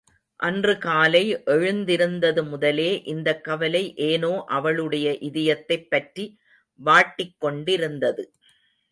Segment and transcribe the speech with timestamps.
[0.39, 1.43] அன்று காலை
[1.45, 6.25] எழுந்திருந்தது முதலே இந்தக் கவலை ஏனோ அவளுடைய இதயத்தைப் பற்றி
[6.79, 8.25] வாட்டிக் கொண்டிருந்தது.